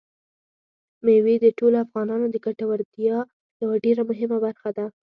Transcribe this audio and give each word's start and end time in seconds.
مېوې 1.05 1.35
د 1.41 1.45
ټولو 1.57 1.77
افغانانو 1.85 2.25
د 2.29 2.35
ګټورتیا 2.45 3.17
یوه 3.61 3.75
ډېره 3.85 4.01
مهمه 4.09 4.37
برخه 4.45 4.69
ده. 4.77 4.85